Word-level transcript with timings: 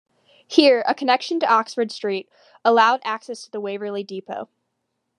Here, 0.47 0.83
a 0.87 0.95
connection 0.95 1.39
to 1.41 1.45
Oxford 1.45 1.91
Street 1.91 2.27
allowed 2.65 3.01
access 3.03 3.43
to 3.43 3.51
the 3.51 3.61
Waverley 3.61 4.03
Depot. 4.03 4.49